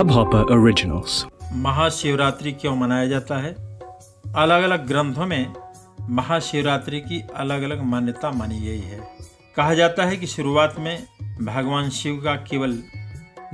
Hubhopper 0.00 0.44
Originals. 0.50 1.24
Mahashivratri 1.52 2.52
क्यों 2.52 2.76
मनाया 2.76 3.06
जाता 3.06 3.36
है? 3.38 3.54
अलग 4.36 4.62
अलग 4.62 4.86
ग्रंथों 4.86 5.26
में 5.26 5.52
महाशिवरात्रि 6.00 7.00
की 7.00 7.24
अलग 7.36 7.62
अलग 7.62 7.82
मान्यता 7.82 8.30
मानी 8.30 8.60
गई 8.60 8.80
है। 8.80 9.00
कहा 9.56 9.74
जाता 9.74 10.04
है 10.04 10.16
कि 10.16 10.26
शुरुआत 10.26 10.74
में 10.78 11.06
भगवान 11.42 11.90
शिव 11.90 12.16
का 12.24 12.34
केवल 12.34 12.82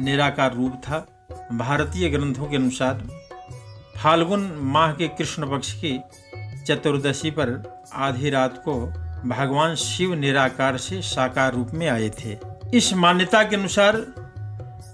निराकार 0.01 0.55
रूप 0.55 0.73
था। 0.73 1.29
भारतीय 1.53 2.09
ग्रंथों 2.09 2.47
के 2.47 2.57
अनुसार 2.57 2.95
फाल्गुन 4.03 4.59
माह 4.61 4.93
के 4.93 5.09
कृष्ण 5.09 5.51
पक्ष 5.51 5.73
की 5.73 6.01
चतुर्दशी 6.67 7.31
पर 7.31 7.81
आधी 7.95 8.31
रात 8.31 8.63
को 8.65 8.87
भगवान 9.29 9.75
शिव 9.75 10.15
निराकार 10.15 10.77
से 10.77 11.03
साकार 11.03 11.55
रूप 11.55 11.71
में 11.75 11.89
आए 11.89 12.11
थे। 12.11 12.37
इस 12.75 12.95
मान्यता 12.95 13.43
के 13.43 13.57
अनुसार 13.57 13.97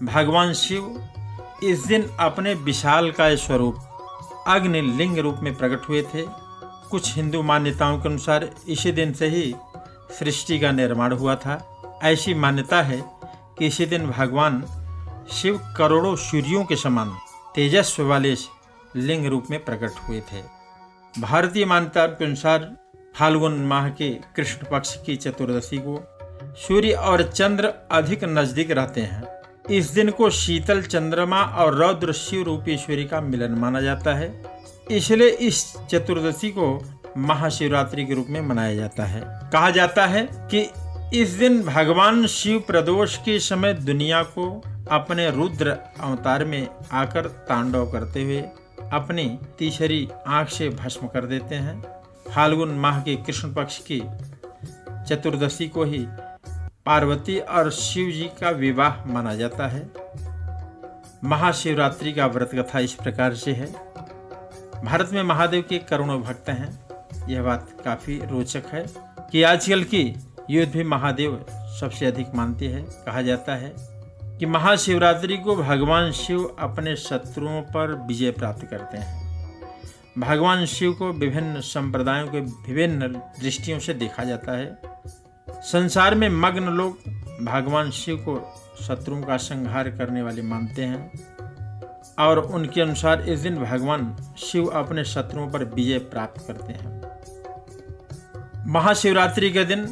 भगवान 0.02 0.52
शिव 0.52 1.08
इस 1.64 1.86
दिन 1.86 2.08
अपने 2.20 2.54
विशाल 2.54 3.10
का 3.10 3.34
स्वरूप 3.36 4.44
अग्नि 4.46 4.80
लिंग 4.80 5.18
रूप 5.18 5.38
में 5.42 5.54
प्रकट 5.54 5.88
हुए 5.88 6.02
थे। 6.02 6.24
कुछ 6.90 7.14
हिंदू 7.16 7.42
मान्यताओं 7.42 7.98
के 8.00 8.08
अनुसार 8.08 8.50
इसी 8.68 8.92
दिन 8.92 9.12
से 9.12 9.28
ही 9.28 9.54
सृष्टि 10.18 10.58
का 10.58 10.72
निर्माण 10.72 11.12
हुआ 11.12 11.34
था। 11.36 11.56
ऐसी 12.02 12.34
मान्यता 12.34 12.82
है 12.82 13.02
कि 13.58 13.66
इसी 13.66 13.86
दिन 13.86 14.06
भगवान 14.06 14.64
शिव 15.32 15.60
करोड़ों 15.76 16.16
सूर्यों 16.16 16.64
के 16.64 16.76
समान 16.76 17.16
तेजस्व 17.54 18.02
वाले 18.02 18.34
लिंग 18.96 19.26
रूप 19.26 19.44
में 19.50 19.64
प्रकट 19.64 19.90
हुए 20.08 20.20
थे। 20.20 20.42
भारतीय 21.20 21.64
मान्यता 21.64 22.06
के 22.06 22.24
अनुसार 22.24 22.76
फाल्गुन 23.16 23.66
माह 23.66 23.88
के 23.88 24.10
कृष्ण 24.36 24.66
पक्ष 24.72 24.96
की 24.96 25.16
चतुर्दशी 25.16 25.78
को 25.78 26.00
सूर्य 26.56 26.92
और 26.92 27.22
चंद्र 27.22 27.72
अधिक 27.90 28.24
नज़दीक 28.24 28.70
रहते 28.70 29.00
हैं। 29.00 29.41
इस 29.72 29.90
दिन 29.90 30.10
को 30.10 30.30
शीतल 30.30 30.82
चंद्रमा 30.82 31.42
और 31.42 31.74
रौद्र 31.74 32.12
शिव 32.12 32.42
रूपी 32.42 32.76
सूर्य 32.76 33.04
का 33.04 33.20
मिलन 33.20 33.52
माना 33.52 33.80
जाता 33.80 34.14
है। 34.14 34.42
इसलिए 34.90 35.28
इस 35.28 35.74
चतुर्दशी 35.90 36.50
को 36.50 36.66
महाशिवरात्रि 37.18 38.04
के 38.04 38.14
रूप 38.14 38.26
में 38.28 38.40
मनाया 38.40 38.74
जाता 38.74 39.04
है। 39.04 39.20
कहा 39.52 39.70
जाता 39.70 40.06
है 40.06 40.28
कि 40.54 40.60
इस 41.20 41.30
दिन 41.30 41.62
भगवान 41.62 42.26
शिव 42.26 42.58
प्रदोष 42.60 43.16
के 43.16 43.38
समय 43.38 43.74
दुनिया 43.74 44.22
को 44.22 44.62
अपने 44.90 45.30
रुद्र 45.30 45.76
अवतार 46.00 46.44
में 46.44 46.68
आकर 46.92 47.26
तांडव 47.48 47.90
करते 47.90 48.22
हुए 48.22 48.40
अपनी 48.92 49.38
तीसरी 49.58 50.08
आँख 50.26 50.48
से 50.48 50.68
भस्म 50.68 51.06
कर 51.06 51.26
देते 51.26 51.54
हैं। 51.54 51.80
फाल्गुन 52.34 52.68
माह 52.68 53.00
के 53.00 53.16
कृष्ण 53.16 53.52
पक्ष 53.54 53.78
की 53.90 54.02
चतुर्दशी 55.08 55.68
को 55.68 55.84
ही 55.84 56.04
पार्वती 56.86 57.38
और 57.38 57.70
शिव 57.70 58.10
जी 58.10 58.24
का 58.40 58.50
विवाह 58.50 59.04
माना 59.04 59.34
जाता 59.34 59.66
है। 59.66 59.90
महाशिवरात्रि 61.24 62.12
का 62.12 62.26
व्रत 62.26 62.50
कथा 62.54 62.78
इस 62.78 62.94
प्रकार 62.94 63.34
से 63.34 63.52
है। 63.52 63.66
भारत 64.84 65.10
में 65.12 65.22
महादेव 65.22 65.64
के 65.68 65.78
करोड़ों 65.78 66.22
भक्त 66.22 66.48
हैं। 66.48 66.80
यह 67.28 67.42
बात 67.42 67.68
काफ़ी 67.84 68.18
रोचक 68.18 68.62
है 68.66 68.86
कि 69.32 69.42
आजकल 69.42 69.84
की 69.84 70.16
युद्ध 70.50 70.72
भी 70.72 70.84
महादेव 70.84 71.46
सबसे 71.50 72.06
अधिक 72.06 72.34
मानते 72.34 72.68
हैं। 72.68 72.84
कहा 72.84 73.22
जाता 73.22 73.54
है 73.54 73.74
कि 74.38 74.46
महाशिवरात्रि 74.46 75.36
को 75.36 75.56
भगवान 75.56 76.12
शिव 76.12 76.56
अपने 76.58 76.96
शत्रुओं 76.96 77.62
पर 77.62 77.94
विजय 77.94 78.30
प्राप्त 78.30 78.66
करते 78.66 78.98
हैं। 78.98 79.22
भगवान 80.18 80.66
शिव 80.66 80.92
को 80.92 81.12
विभिन्न 81.12 81.60
संप्रदायों 81.60 82.28
के 82.28 82.40
विभिन्न 82.40 83.08
दृष्टियों 83.40 83.78
से 83.78 83.94
देखा 83.94 84.24
जाता 84.24 84.52
है। 84.52 84.78
संसार 85.48 86.14
में 86.14 86.28
मग्न 86.28 86.62
लोग 86.62 86.98
भगवान 87.44 87.90
शिव 87.90 88.16
को 88.28 88.34
शत्रुओं 88.84 89.22
का 89.22 89.36
संहार 89.36 89.88
करने 89.90 90.22
वाले 90.22 90.42
मानते 90.42 90.84
हैं 90.84 91.10
और 92.18 92.38
उनके 92.38 92.80
अनुसार 92.80 93.20
इस 93.22 93.40
दिन 93.40 93.56
भगवान 93.56 94.16
शिव 94.38 94.66
अपने 94.66 95.04
शत्रुओं 95.04 95.48
पर 95.50 95.64
विजय 95.64 95.98
प्राप्त 95.98 96.46
करते 96.46 96.72
हैं। 96.72 97.00
महाशिवरात्रि 98.66 99.50
के 99.50 99.64
दिन 99.64 99.84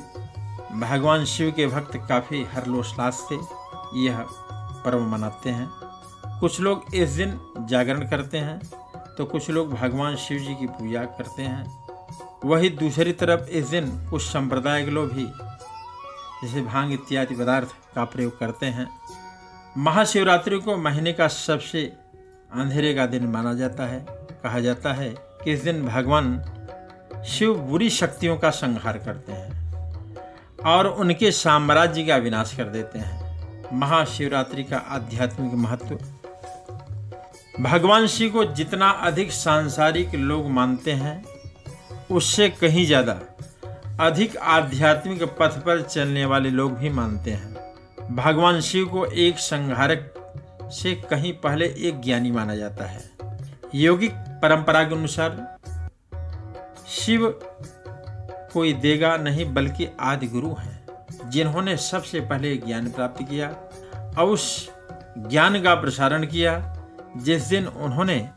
भगवान 0.80 1.24
शिव 1.24 1.50
के 1.50 1.66
भक्त 1.66 1.96
काफ़ी 2.08 2.44
हर्षोल्लास 2.44 3.26
से 3.28 3.38
यह 4.00 4.24
पर्व 4.84 5.00
मनाते 5.00 5.50
हैं। 5.50 5.68
कुछ 6.40 6.60
लोग 6.60 6.94
इस 6.94 7.10
दिन 7.10 7.38
जागरण 7.70 8.08
करते 8.08 8.38
हैं 8.38 8.60
तो 9.16 9.24
कुछ 9.24 9.50
लोग 9.50 9.72
भगवान 9.74 10.16
शिव 10.16 10.38
जी 10.38 10.54
की 10.54 10.66
पूजा 10.66 11.04
करते 11.18 11.42
हैं। 11.42 11.64
वही 12.44 12.68
दूसरी 12.70 13.12
तरफ़ 13.12 13.48
इस 13.48 13.66
दिन 13.66 13.86
कुछ 14.10 14.22
संप्रदाय 14.22 14.84
के 14.84 14.90
लोग 14.90 15.12
भी 15.12 15.26
जैसे 16.42 16.60
भाँग 16.62 16.92
इत्यादि 16.92 17.34
पदार्थ 17.34 17.74
का 17.94 18.04
प्रयोग 18.04 18.38
करते 18.38 18.66
हैं। 18.66 18.88
महाशिवरात्रि 19.78 20.58
को 20.58 20.76
महीने 20.76 21.12
का 21.12 21.28
सबसे 21.28 21.82
अंधेरे 22.52 22.94
का 22.94 23.06
दिन 23.06 23.26
माना 23.26 23.54
जाता 23.54 23.86
है। 23.86 24.04
कहा 24.42 24.60
जाता 24.60 24.92
है 24.92 25.08
कि 25.44 25.52
इस 25.52 25.62
दिन 25.64 25.84
भगवान 25.86 26.42
शिव 27.28 27.54
बुरी 27.60 27.90
शक्तियों 27.90 28.36
का 28.36 28.50
संहार 28.50 28.98
करते 28.98 29.32
हैं 29.32 30.62
और 30.66 30.86
उनके 30.86 31.30
साम्राज्य 31.32 32.04
का 32.04 32.16
विनाश 32.16 32.54
कर 32.56 32.64
देते 32.68 32.98
हैं। 32.98 33.78
महाशिवरात्रि 33.78 34.64
का 34.64 34.76
आध्यात्मिक 34.76 35.52
महत्व। 35.54 35.98
भगवान 37.60 38.06
शिव 38.06 38.32
को 38.32 38.44
जितना 38.44 38.90
अधिक 38.90 39.32
सांसारिक 39.32 40.14
लोग 40.14 40.50
मानते 40.50 40.92
हैं, 40.92 41.24
उससे 42.10 42.48
कहीं 42.50 42.86
ज़्यादा 42.86 43.12
अधिक 44.00 44.36
आध्यात्मिक 44.36 45.22
पथ 45.22 45.58
पर 45.58 45.82
चलने 45.82 46.24
वाले 46.24 46.50
लोग 46.50 46.76
भी 46.76 46.90
मानते 46.90 47.30
हैं। 47.30 48.14
भगवान 48.16 48.60
शिव 48.60 48.86
को 48.86 49.04
एक 49.06 49.38
संहारक 49.38 50.14
से 50.72 50.94
कहीं 50.94 51.32
पहले 51.32 51.66
एक 51.66 52.00
ज्ञानी 52.00 52.30
माना 52.30 52.56
जाता 52.56 52.84
है। 52.84 53.10
योगिक 53.74 54.14
परंपरा 54.42 54.84
के 54.84 54.94
अनुसार, 54.94 55.58
शिव 56.88 57.40
कोई 58.52 58.72
देगा 58.72 59.16
नहीं 59.16 59.54
बल्कि 59.54 59.88
आदि 60.00 60.26
गुरु 60.26 60.54
हैं, 60.58 60.86
जिन्होंने 61.30 61.76
सबसे 61.76 62.20
पहले 62.20 62.56
ज्ञान 62.56 62.90
प्राप्त 62.90 63.22
किया 63.22 63.48
और 64.18 64.24
उस 64.24 64.70
ज्ञान 65.18 65.62
का 65.62 65.74
प्रसारण 65.74 66.26
किया, 66.26 66.84
जिस 67.16 67.42
दिन 67.42 67.66
उन्होंने 67.66 68.28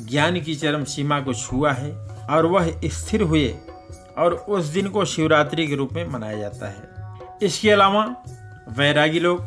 ज्ञान 0.00 0.40
की 0.40 0.54
चरम 0.54 0.84
सीमा 0.84 1.20
को 1.20 1.34
छुआ 1.34 1.72
है 1.72 1.92
और 2.30 2.46
वह 2.46 2.80
स्थिर 2.84 3.22
हुए 3.22 3.56
और 4.18 4.34
उस 4.34 4.64
दिन 4.64 4.88
को 4.88 5.04
शिवरात्रि 5.04 5.66
के 5.66 5.74
रूप 5.74 5.92
में 5.92 6.08
मनाया 6.08 6.38
जाता 6.38 6.68
है। 6.68 6.88
इसके 7.42 7.70
अलावा 7.70 8.16
वैरागी 8.68 9.20
लोग 9.20 9.40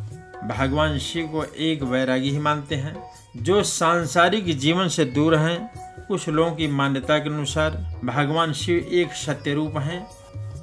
भगवान 0.47 0.97
शिव 0.97 1.27
को 1.27 1.43
एक 1.43 1.83
वैरागी 1.83 2.29
ही 2.29 2.39
मानते 2.39 2.75
हैं, 2.75 2.97
जो 3.37 3.63
सांसारिक 3.63 4.57
जीवन 4.57 4.87
से 4.87 5.05
दूर 5.05 5.35
हैं। 5.35 5.87
कुछ 6.07 6.29
लोगों 6.29 6.51
की 6.51 6.67
मान्यता 6.67 7.17
के 7.17 7.29
अनुसार 7.29 7.71
भगवान 8.05 8.53
शिव 8.53 8.77
एक 8.77 9.13
सत्य 9.13 9.53
रूप 9.53 9.77
हैं 9.77 10.07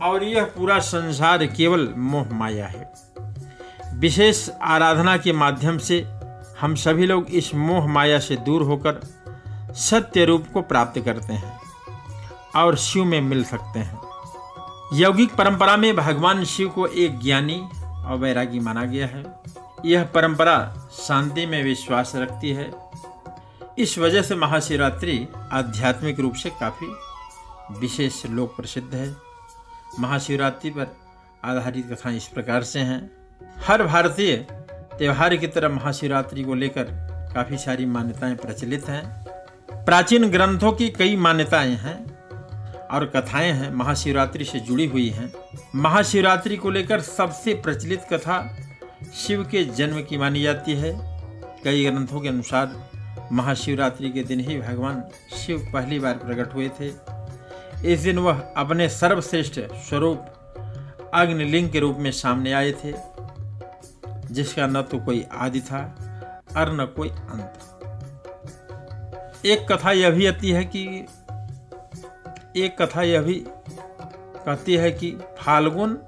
और 0.03 0.25
यह 0.25 0.45
पूरा 0.45 0.79
संसार 0.79 1.47
केवल 1.47 1.95
मोह 1.97 2.29
माया 2.33 2.67
है। 2.67 2.93
विशेष 3.95 4.51
आराधना 4.63 5.17
के 5.17 5.33
माध्यम 5.33 5.79
से 5.79 6.07
हम 6.61 6.75
सभी 6.75 7.07
लोग 7.07 7.31
इस 7.31 7.55
मोह 7.55 7.87
माया 7.87 8.19
से 8.19 8.37
दूर 8.37 8.63
होकर 8.63 9.01
सत्य 9.75 10.25
रूप 10.25 10.47
को 10.55 10.63
प्राप्त 10.63 11.01
करते 11.01 11.33
हैं। 11.33 11.64
और 12.57 12.77
शिव 12.77 13.05
में 13.05 13.21
मिल 13.21 13.45
सकते 13.45 13.79
हैं। 13.79 14.01
यौगिक 14.93 15.35
परंपरा 15.35 15.77
में 15.77 15.97
भगवान 15.97 16.45
शिव 16.45 16.69
को 16.69 16.87
एक 16.87 17.21
ज्ञानी 17.21 17.69
और 17.85 18.17
वैरागी 18.17 18.61
माना 18.61 18.85
गया 18.85 19.07
है। 19.07 19.25
यह 19.85 20.05
परंपरा 20.05 20.89
शांति 20.93 21.47
में 21.47 21.65
विश्वास 21.65 22.13
रखती 22.15 22.51
है। 22.51 22.73
इस 23.79 23.99
वजह 23.99 24.23
से 24.23 24.35
महाशिवरात्रि 24.35 25.29
आध्यात्मिक 25.53 26.21
रूप 26.21 26.35
से 26.35 26.51
काफ़ी 26.51 26.87
विशेष 27.79 28.27
लोक 28.27 28.57
प्रसिद्ध 28.57 28.95
है। 28.95 29.17
महाशिवरात्रि 30.01 30.71
पर 30.71 30.97
आधारित 31.45 31.93
कथाएँ 31.93 32.17
इस 32.17 32.29
प्रकार 32.29 32.63
से 32.63 32.81
हैं। 32.81 33.11
हर 33.67 33.83
भारतीय 33.83 34.37
त्यौहार 34.99 35.37
की 35.37 35.47
तरह 35.47 35.69
महाशिवरात्रि 35.69 36.43
को 36.43 36.55
लेकर 36.55 36.85
काफ़ी 37.35 37.59
सारी 37.59 37.87
मान्यताएँ 37.87 38.35
प्रचलित 38.35 38.89
हैं। 38.89 39.25
प्राचीन 39.85 40.31
ग्रंथों 40.31 40.73
की 40.73 40.91
कई 40.91 41.17
मान्यताएँ 41.17 41.75
हैं। 41.75 42.14
और 42.95 43.07
कथाएँ 43.07 43.53
हैं, 43.53 43.73
महाशिवरात्रि 43.75 44.45
से 44.45 44.61
जुड़ी 44.61 44.87
हुई 44.87 45.09
हैं। 45.09 45.33
महाशिवरात्रि 45.75 46.57
को 46.57 46.71
लेकर 46.71 47.01
सबसे 47.01 47.55
प्रचलित 47.55 48.07
कथा 48.13 48.57
शिव 49.15 49.45
के 49.45 49.65
जन्म 49.65 50.03
की 50.03 50.19
मानी 50.19 50.43
जाती 50.43 50.75
है। 50.75 50.93
कई 51.65 51.85
ग्रंथों 51.85 52.21
के 52.21 52.29
अनुसार 52.29 52.91
महाशिवरात्रि 53.33 54.11
के 54.11 54.23
दिन 54.23 54.41
ही 54.41 54.59
भगवान 54.59 55.03
शिव 55.37 55.71
पहली 55.73 55.99
बार 55.99 56.15
प्रकट 56.15 56.55
हुए 56.55 56.71
थे। 56.81 56.93
इस 57.93 58.01
दिन 58.01 58.19
वह 58.19 58.41
अपने 58.57 58.89
सर्वश्रेष्ठ 58.89 59.61
स्वरूप 59.61 61.11
अग्निलिंग 61.15 61.71
के 61.71 61.81
रूप 61.81 61.97
में 61.99 62.11
सामने 62.13 62.53
आए 62.53 62.73
थे, 62.73 62.93
जिसका 64.35 64.67
न 64.67 64.83
तो 64.83 64.99
कोई 64.99 65.25
आदि 65.33 65.61
था 65.61 65.83
और 66.57 66.73
न 66.81 66.85
कोई 66.87 67.09
अंत। 67.09 67.71
एक 69.47 69.73
कथा 69.73 69.93
यह 69.93 70.11
भी 70.11 70.27
आती 70.27 70.51
है 70.51 70.65
कि 70.65 71.07
एक 72.57 72.83
कथा 72.83 73.03
यह 73.03 73.21
भी 73.21 73.35
कहती 73.47 74.75
है 74.75 74.91
कि 74.91 75.11
फाल्गुन 75.39 75.99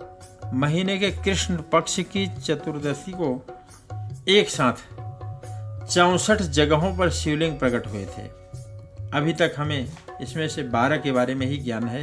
महीने 0.54 0.98
के 0.98 1.10
कृष्ण 1.10 1.56
पक्ष 1.72 2.00
की 2.00 2.26
चतुर्दशी 2.26 3.12
को 3.12 3.46
एक 4.28 4.50
साथ 4.50 4.72
चौसठ 5.86 6.42
जगहों 6.42 6.96
पर 6.96 7.10
शिवलिंग 7.10 7.58
प्रकट 7.58 7.86
हुए 7.86 8.04
थे। 8.04 8.22
अभी 9.12 9.32
तक 9.32 9.54
हमें 9.56 9.88
इसमें 10.22 10.48
से 10.48 10.62
बारह 10.62 10.96
के 10.96 11.12
बारे 11.12 11.34
में 11.34 11.46
ही 11.46 11.56
ज्ञान 11.56 11.88
है, 11.88 12.02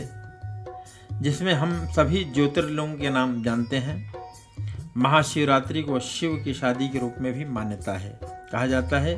जिसमें 1.13 1.54
हम 1.54 1.88
सभी 1.92 2.24
ज्योतिर्लिंग 2.25 3.00
के 3.00 3.10
नाम 3.10 3.44
जानते 3.44 3.78
हैं। 3.78 4.13
महाशिवरात्रि 4.98 5.81
को 5.81 6.00
शिव 6.00 6.42
की 6.46 6.54
शादी 6.54 6.89
के 6.89 7.00
रूप 7.00 7.16
में 7.19 7.34
भी 7.34 7.46
मान्यता 7.46 7.94
है। 7.94 8.19
कहा 8.24 8.66
जाता 8.68 9.00
है 9.00 9.16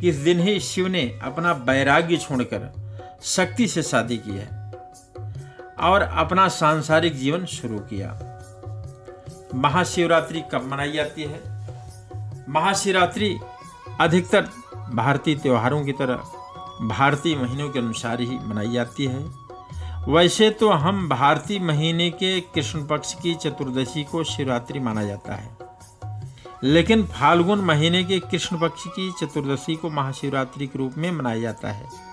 कि 0.00 0.08
इस 0.08 0.16
दिन 0.16 0.40
ही 0.40 0.60
शिव 0.60 0.86
ने 0.86 1.20
अपना 1.22 1.52
वैराग्य 1.52 2.16
छोड़कर 2.16 2.79
शक्ति 3.22 3.68
से 3.68 3.82
शादी 3.82 4.16
की 4.16 4.30
है 4.30 4.72
और 5.80 6.02
अपना 6.02 6.48
सांसारिक 6.48 7.16
जीवन 7.16 7.44
शुरू 7.44 7.78
किया। 7.78 8.26
महाशिवरात्रि 9.54 10.42
कब 10.52 10.70
मनाई 10.72 10.92
जाती 10.92 11.22
है? 11.22 11.40
महाशिवरात्रि 12.48 13.40
अधिकतर 14.00 14.42
भारतीय 14.90 15.34
त्योहारों 15.34 15.84
की 15.84 15.92
तरह 15.92 16.16
भारतीय 16.88 17.36
महीनों 17.36 17.70
के 17.70 17.78
अनुसार 17.78 18.20
ही 18.20 18.38
मनाई 18.38 18.72
जाती 18.72 19.06
है। 19.06 19.32
वैसे 20.08 20.50
तो 20.50 20.70
हम 20.70 21.08
भारतीय 21.08 21.58
महीने 21.58 22.10
के 22.10 22.40
कृष्ण 22.40 22.86
पक्ष 22.86 23.14
की 23.14 23.34
चतुर्दशी 23.34 24.04
को 24.04 24.24
शिवरात्रि 24.24 24.80
माना 24.80 25.04
जाता 25.04 25.34
है। 25.34 25.56
लेकिन 26.64 27.06
फाल्गुन 27.06 27.60
महीने 27.60 28.04
के 28.04 28.18
कृष्ण 28.20 28.60
पक्ष 28.60 28.84
की 28.86 29.12
चतुर्दशी 29.12 29.76
को 29.76 29.90
महाशिवरात्रि 29.90 30.66
के 30.66 30.78
रूप 30.78 30.94
में 30.98 31.12
मनाया 31.12 31.40
जाता 31.40 31.72
है। 31.72 32.09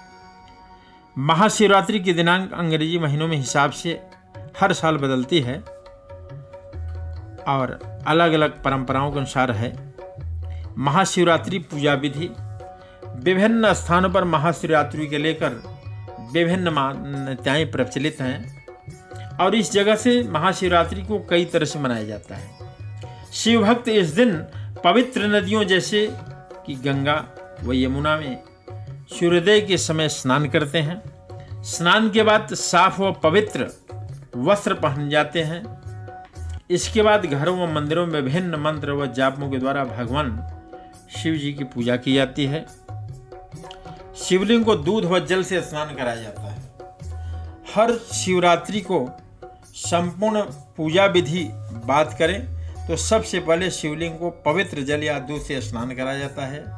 महाशिवरात्रि 1.20 2.00
की 2.00 2.14
दिनांक 2.14 2.54
अंग्रेज़ी 2.54 3.00
महीनों 3.00 3.28
में 3.28 3.38
हिसाब 3.38 3.72
से 3.72 4.02
हर 4.62 4.74
साल 4.74 4.98
बदलती 4.98 5.40
है 5.40 5.60
और 7.48 7.80
अलग 8.08 8.34
अलग 8.34 8.64
परंपराओं 8.64 9.12
के 9.12 9.18
अनुसार 9.18 9.52
है। 9.52 9.94
महाशिवरात्रि 10.78 11.60
पूजा 11.60 11.94
विधि 11.94 12.30
विभिन्न 13.24 13.74
स्थानों 13.74 14.10
पर 14.10 14.24
महाशिवरात्रि 14.24 15.08
के 15.08 15.18
लेकर 15.18 15.50
विभिन्न 16.34 16.70
मान्यताएँ 16.70 17.66
प्रचलित 17.66 18.22
हैं 18.22 18.68
और 19.38 19.56
इस 19.56 19.72
जगह 19.72 19.96
से 19.96 20.24
महाशिवरात्रि 20.24 21.02
को 21.02 21.20
कई 21.30 21.46
तरह 21.46 21.66
से 21.66 21.80
मनाया 21.80 22.04
जाता 22.04 22.36
है। 22.36 22.50
शिव 23.34 23.64
भक्त 23.64 23.88
इस 23.88 24.10
दिन 24.10 24.36
पवित्र 24.84 25.28
नदियों 25.28 25.64
जैसे 25.64 26.08
कि 26.66 26.76
गंगा 26.76 27.26
व 27.64 27.74
यमुना 27.74 28.18
में 28.18 28.44
सूर्योदय 29.12 29.62
के 29.62 29.78
समय 29.78 30.10
स्नान 30.10 30.48
करते 30.50 30.78
हैं। 30.78 31.02
स्नान 31.64 32.10
के 32.10 32.24
बाद 32.24 32.54
साफ़ 32.54 33.02
व 33.02 33.12
पवित्र 33.14 33.68
वस्त्र 34.38 34.74
पहन 34.74 35.10
जाते 35.10 35.44
हैं। 35.44 35.62
इसके 36.70 37.02
बाद 37.02 37.26
घरों 37.26 37.58
व 37.60 37.72
मंदिरों 37.74 38.06
में 38.08 38.22
विभिन्न 38.22 38.56
मंत्र 38.56 38.92
व 38.92 39.06
जापों 39.06 39.50
के 39.50 39.58
द्वारा 39.58 39.84
भगवान 39.84 40.38
शिव 41.18 41.36
जी 41.36 41.54
की 41.54 41.64
पूजा 41.64 41.96
की 41.96 42.16
जाती 42.16 42.46
है। 42.46 42.66
शिवलिंग 44.16 44.66
को 44.66 44.76
दूध 44.76 45.06
व 45.06 45.20
जल 45.20 45.44
से 45.44 45.62
स्नान 45.62 45.96
कराया 45.96 46.22
जाता 46.22 46.42
है। 46.42 46.62
हर 47.76 47.98
शिवरात्रि 48.14 48.82
को 48.82 49.06
संपूर्ण 49.76 50.42
पूजा 50.78 51.06
विधि 51.06 51.48
बात 51.86 52.16
करें 52.20 52.40
तो 52.88 52.96
सबसे 52.96 53.40
पहले 53.40 53.72
शिवलिंग 53.72 54.18
को 54.20 54.30
पवित्र 54.46 54.82
जल 54.82 55.04
या 55.04 55.20
दूध 55.20 55.42
से 55.42 55.62
स्नान 55.62 55.96
कराया 55.96 56.20
जाता 56.20 56.46
है। 56.46 56.77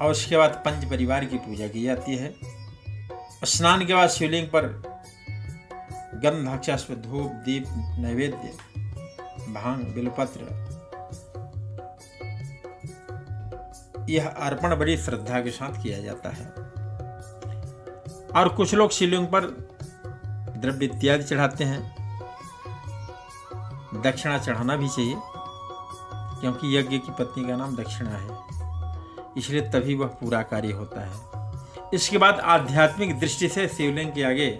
और 0.00 0.10
उसके 0.10 0.36
बाद 0.36 0.50
पंच 0.50 0.84
परिवार 0.84 1.24
की 1.24 1.38
पूजा 1.38 1.68
की 1.68 1.82
जाती 1.82 2.16
है। 2.16 2.34
स्नान 3.44 3.86
के 3.86 3.94
बाद 3.94 4.08
शिवलिंग 4.08 4.46
पर 4.46 4.66
गंधाक्षास्प, 6.14 6.90
धूप, 6.90 7.32
दीप, 7.32 7.64
नैवेद्य, 7.98 8.52
भाँग, 9.52 9.84
बिलपत्र, 9.94 10.66
यह 14.10 14.28
अर्पण 14.28 14.76
बड़ी 14.76 14.96
श्रद्धा 14.96 15.40
के 15.40 15.50
साथ 15.50 15.82
किया 15.82 15.98
जाता 15.98 16.30
है। 16.30 16.46
और 18.36 18.48
कुछ 18.48 18.74
लोग 18.74 18.90
शिवलिंग 18.90 19.26
पर 19.26 19.40
द्रव्य 20.56 20.86
इत्यादि 20.86 21.24
चढ़ाते 21.24 21.64
हैं। 21.64 21.96
दक्षिणा 24.02 24.38
चढ़ाना 24.38 24.76
भी 24.76 24.88
चाहिए, 24.88 25.14
क्योंकि 26.40 26.76
यज्ञ 26.78 26.98
की 26.98 27.12
पत्नी 27.12 27.48
का 27.48 27.56
नाम 27.56 27.76
दक्षिणा 27.76 28.10
है। 28.10 28.55
इसलिए 29.38 29.60
तभी 29.70 29.94
वह 29.94 30.06
पूरा 30.20 30.42
कार्य 30.42 30.72
होता 30.72 31.00
है। 31.00 31.90
इसके 31.94 32.18
बाद 32.18 32.40
आध्यात्मिक 32.40 33.18
दृष्टि 33.18 33.48
से 33.48 33.68
शिवलिंग 33.68 34.12
के 34.12 34.22
आगे 34.22 34.58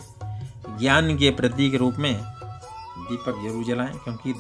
ज्ञान 0.79 1.17
के 1.19 1.31
प्रतीक 1.31 1.75
रूप 1.75 1.95
में 1.95 2.15
दीपक 2.15 3.43
ज़रूर 3.43 3.65
जलाएँ, 3.65 3.93
क्योंकि 3.95 4.35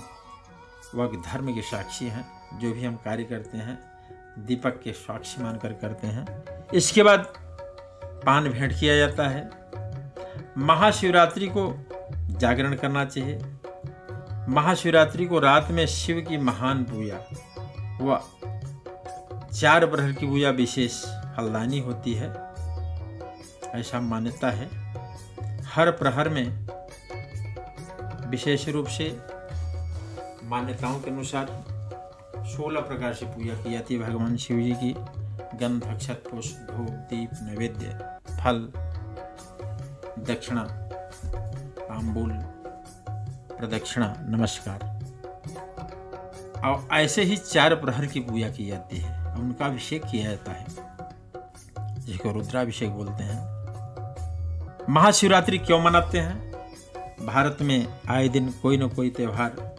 वह 0.94 1.06
धर्म 1.06 1.54
के 1.54 1.62
साक्षी 1.62 2.06
हैं, 2.06 2.24
जो 2.60 2.72
भी 2.72 2.84
हम 2.84 2.96
कार्य 2.96 3.24
करते 3.24 3.58
हैं, 3.58 3.78
दीपक 4.38 4.80
के 4.84 4.92
साक्षी 4.92 5.42
मानकर 5.42 5.72
करते 5.72 6.06
हैं। 6.06 6.26
इसके 6.74 7.02
बाद 7.02 7.32
पान 8.26 8.48
भेंट 8.48 8.78
किया 8.80 8.96
जाता 8.96 9.28
है। 9.28 9.50
महाशिवरात्रि 10.58 11.48
को 11.48 11.72
जागरण 12.40 12.74
करना 12.74 13.04
चाहिए। 13.04 13.38
महाशिवरात्रि 14.48 15.26
को 15.26 15.38
रात 15.38 15.70
में 15.70 15.86
शिव 15.86 16.20
की 16.28 16.38
महान 16.38 16.84
पूजा 16.84 17.18
व 18.00 18.18
चार 19.56 19.86
प्रहर 19.86 20.12
की 20.12 20.26
पूजा 20.26 20.50
विशेष 20.50 20.92
फलदानी 21.36 21.78
होती 21.80 22.14
है, 22.14 22.28
ऐसा 23.74 24.00
मान्यता 24.00 24.50
है। 24.50 24.66
हर 25.62 25.90
प्रहर 25.90 26.28
में 26.28 26.68
विशेष 28.30 28.68
रूप 28.68 28.86
से 28.86 29.18
मान्यताओं 30.44 31.00
के 31.00 31.10
अनुसार 31.10 31.46
सोलह 32.46 32.80
प्रकार 32.80 33.14
से 33.14 33.26
पूजा 33.26 33.54
की 33.54 33.72
जाती 33.72 33.94
है। 33.94 34.00
भगवान 34.00 34.36
शिव 34.36 34.60
जी 34.60 34.74
की 34.74 34.94
गंध, 35.58 35.84
अक्षत, 35.84 36.22
पुष्प, 36.30 36.66
धूप, 36.70 36.90
दीप, 36.90 37.30
नैवेद्य, 37.42 37.86
फल, 38.30 38.72
दक्षिणा 40.24 40.64
तांबुल 41.80 42.32
प्रदक्षिणा, 43.56 44.14
नमस्कार। 44.20 44.80
और 46.64 46.88
ऐसे 46.92 47.22
ही 47.22 47.36
चार 47.36 47.74
प्रहर 47.74 48.06
की 48.06 48.20
पूजा 48.20 48.50
की 48.50 48.66
जाती 48.66 48.96
है। 48.96 49.25
उनका 49.36 49.66
अभिषेक 49.66 50.04
किया 50.04 50.30
जाता 50.30 50.52
है। 50.52 50.66
जिसको 52.06 52.32
रुद्राभिषेक 52.32 52.90
बोलते 52.90 53.24
हैं। 53.24 53.56
महाशिवरात्रि 54.92 55.58
क्यों 55.58 55.80
मनाते 55.80 56.18
हैं? 56.18 56.52
भारत 57.26 57.58
में 57.62 58.00
आए 58.08 58.28
दिन 58.28 58.50
कोई 58.50 58.76
न 58.76 58.88
कोई 58.88 59.10
त्यौहार 59.10 59.76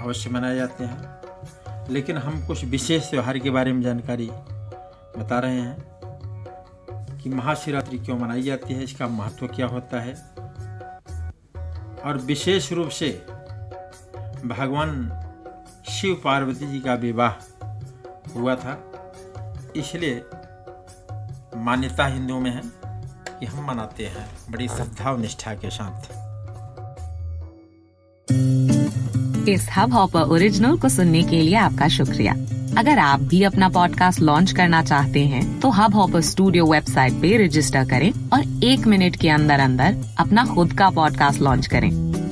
अवश्य 0.00 0.30
मनाए 0.30 0.56
जाते 0.56 0.84
हैं। 0.84 1.14
लेकिन 1.92 2.18
हम 2.18 2.46
कुछ 2.46 2.64
विशेष 2.64 3.10
त्यौहार 3.10 3.38
के 3.38 3.50
बारे 3.50 3.72
में 3.72 3.82
जानकारी 3.82 4.30
बता 5.18 5.38
रहे 5.38 5.60
हैं 5.60 5.76
कि 7.18 7.30
महाशिवरात्रि 7.30 7.98
क्यों 7.98 8.18
मनाई 8.18 8.42
जाती 8.42 8.74
है, 8.74 8.84
इसका 8.84 9.08
महत्व 9.08 9.46
क्या 9.46 9.66
होता 9.66 10.00
है। 10.00 10.14
और 12.02 12.18
विशेष 12.24 12.72
रूप 12.72 12.88
से 12.88 13.26
भगवान 14.44 15.20
शिव 15.88 16.20
पार्वती 16.24 16.66
जी 16.66 16.80
का 16.80 16.94
विवाह 16.94 17.32
हुआ 18.36 18.54
था। 18.54 18.72
इसलिए 19.76 20.22
मान्यता 21.56 22.06
हिंदुओं 22.06 22.40
में 22.40 22.50
है 22.50 22.62
कि 23.40 23.46
हम 23.46 23.66
मनाते 23.66 24.06
हैं। 24.06 24.26
बड़ी 24.50 24.68
श्रद्धा 24.68 25.10
और 25.10 25.18
निष्ठा 25.18 25.54
के 25.54 25.70
साथ। 25.70 26.12
इस 29.48 29.68
हब 29.76 29.92
हॉपर 29.92 30.20
ओरिजिनल 30.20 30.78
को 30.78 30.88
सुनने 30.88 31.22
के 31.22 31.42
लिए 31.42 31.56
आपका 31.56 31.88
शुक्रिया। 31.88 32.32
अगर 32.78 32.98
आप 32.98 33.20
भी 33.20 33.42
अपना 33.42 33.68
पॉडकास्ट 33.68 34.20
लॉन्च 34.20 34.52
करना 34.52 34.82
चाहते 34.82 35.24
हैं 35.26 35.60
तो 35.60 35.70
हब 35.70 35.94
हॉपर 35.94 36.20
स्टूडियो 36.20 36.66
वेबसाइट 36.66 37.12
पे 37.12 37.36
रजिस्टर 37.44 37.84
करें 37.84 38.10
और 38.32 38.64
एक 38.64 38.86
मिनट 38.86 39.16
के 39.16 39.28
अंदर 39.28 39.60
अंदर 39.60 39.96
अपना 40.18 40.44
खुद 40.44 40.72
का 40.72 40.90
पॉडकास्ट 40.90 41.40
लॉन्च 41.40 41.66
करें। 41.66 42.13